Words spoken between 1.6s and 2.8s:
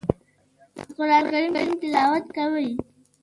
تلاوت کوي.